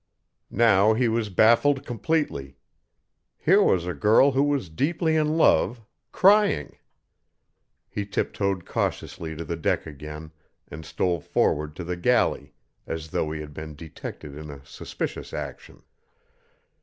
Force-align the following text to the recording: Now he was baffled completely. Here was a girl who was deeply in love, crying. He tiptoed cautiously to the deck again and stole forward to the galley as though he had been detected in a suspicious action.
Now 0.49 0.95
he 0.95 1.07
was 1.07 1.29
baffled 1.29 1.85
completely. 1.85 2.57
Here 3.37 3.61
was 3.61 3.85
a 3.85 3.93
girl 3.93 4.31
who 4.31 4.41
was 4.41 4.67
deeply 4.67 5.15
in 5.15 5.37
love, 5.37 5.79
crying. 6.11 6.79
He 7.87 8.07
tiptoed 8.07 8.65
cautiously 8.65 9.35
to 9.35 9.45
the 9.45 9.55
deck 9.55 9.85
again 9.85 10.31
and 10.67 10.83
stole 10.87 11.19
forward 11.19 11.75
to 11.75 11.83
the 11.83 11.97
galley 11.97 12.51
as 12.87 13.09
though 13.09 13.29
he 13.31 13.41
had 13.41 13.53
been 13.53 13.75
detected 13.75 14.35
in 14.35 14.49
a 14.49 14.65
suspicious 14.65 15.33
action. 15.35 15.83